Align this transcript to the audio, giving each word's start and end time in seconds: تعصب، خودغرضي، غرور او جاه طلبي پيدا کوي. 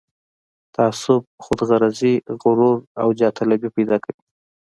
تعصب، 0.75 1.23
خودغرضي، 1.43 2.13
غرور 2.41 2.77
او 3.01 3.07
جاه 3.19 3.31
طلبي 3.39 3.69
پيدا 3.75 3.97
کوي. 4.03 4.21